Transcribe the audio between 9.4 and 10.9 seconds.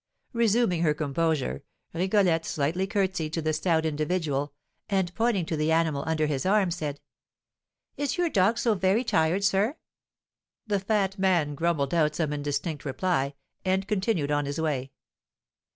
sir?" The